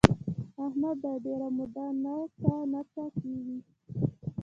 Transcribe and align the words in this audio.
احمد 0.65 0.97
دا 1.03 1.13
ډېره 1.25 1.47
موده 1.57 1.85
ننڅه 2.03 2.53
ننڅه 2.71 3.05
کېږي. 3.19 3.57